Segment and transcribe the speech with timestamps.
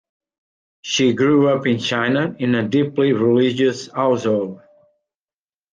[0.81, 4.63] She grew up in China in a deeply religious household.